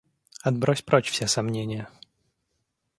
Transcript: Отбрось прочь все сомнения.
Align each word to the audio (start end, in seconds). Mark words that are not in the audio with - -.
Отбрось 0.41 0.81
прочь 0.81 1.11
все 1.11 1.27
сомнения. 1.27 1.87